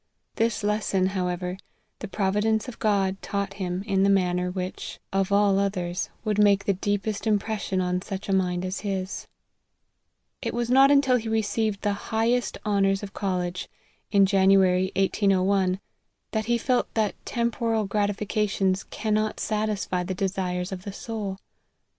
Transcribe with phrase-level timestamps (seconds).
[0.33, 1.57] This lesson, however,
[1.99, 5.35] the providence of God taught him in the manner which, LIFE OF HENRY MARTYN 15
[5.37, 5.59] of all
[5.91, 9.27] others, would make the deepest impression on such a mind as his.
[10.41, 13.69] It was not until he received the highest honours of college,
[14.11, 15.79] in January 1801,
[16.31, 21.37] that he felt that temporal gratifications cannot satisfy the desires of the soul.